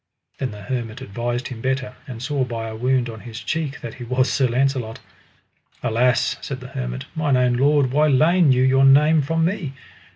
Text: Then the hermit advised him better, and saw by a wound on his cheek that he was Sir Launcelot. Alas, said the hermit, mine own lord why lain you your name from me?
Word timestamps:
Then 0.39 0.49
the 0.49 0.63
hermit 0.63 0.99
advised 0.99 1.49
him 1.49 1.61
better, 1.61 1.93
and 2.07 2.23
saw 2.23 2.43
by 2.43 2.67
a 2.67 2.75
wound 2.75 3.07
on 3.07 3.19
his 3.19 3.39
cheek 3.39 3.81
that 3.81 3.93
he 3.93 4.03
was 4.03 4.31
Sir 4.33 4.47
Launcelot. 4.47 4.99
Alas, 5.83 6.37
said 6.41 6.59
the 6.59 6.69
hermit, 6.69 7.05
mine 7.13 7.37
own 7.37 7.53
lord 7.53 7.91
why 7.91 8.07
lain 8.07 8.51
you 8.51 8.63
your 8.63 8.83
name 8.83 9.21
from 9.21 9.45
me? 9.45 9.73